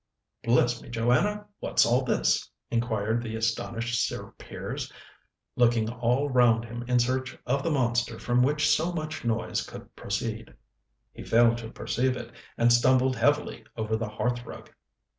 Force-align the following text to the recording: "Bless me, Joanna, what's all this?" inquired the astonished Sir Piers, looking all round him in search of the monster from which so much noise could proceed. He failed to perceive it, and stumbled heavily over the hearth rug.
"Bless 0.43 0.81
me, 0.81 0.89
Joanna, 0.89 1.45
what's 1.59 1.85
all 1.85 2.03
this?" 2.03 2.49
inquired 2.71 3.21
the 3.21 3.35
astonished 3.35 4.03
Sir 4.03 4.33
Piers, 4.39 4.91
looking 5.55 5.91
all 5.91 6.27
round 6.27 6.65
him 6.65 6.81
in 6.87 6.97
search 6.97 7.37
of 7.45 7.61
the 7.61 7.69
monster 7.69 8.17
from 8.17 8.41
which 8.41 8.67
so 8.67 8.91
much 8.91 9.23
noise 9.23 9.61
could 9.61 9.95
proceed. 9.95 10.55
He 11.13 11.23
failed 11.23 11.59
to 11.59 11.69
perceive 11.69 12.17
it, 12.17 12.31
and 12.57 12.73
stumbled 12.73 13.15
heavily 13.15 13.63
over 13.77 13.95
the 13.95 14.09
hearth 14.09 14.43
rug. 14.43 14.71